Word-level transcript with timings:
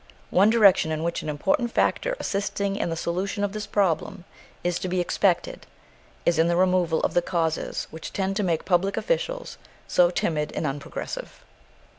One 0.31 0.49
direction 0.49 0.91
in 0.91 1.03
which 1.03 1.21
an 1.21 1.29
important 1.29 1.71
factor 1.71 2.17
assisting 2.19 2.75
in 2.75 2.89
the 2.89 2.95
solution 2.95 3.43
of 3.43 3.51
this 3.53 3.67
problem 3.67 4.23
is 4.63 4.79
to 4.79 4.87
be 4.87 4.99
expected 4.99 5.67
is 6.25 6.39
in 6.39 6.47
the 6.47 6.55
removal 6.57 7.01
of 7.01 7.13
the 7.13 7.21
causes 7.21 7.85
which 7.91 8.11
tend 8.11 8.35
to 8.37 8.43
make 8.43 8.65
public 8.65 8.97
officials 8.97 9.59
so 9.87 10.09
timid 10.09 10.53
and 10.55 10.65
unprogressive. 10.65 11.43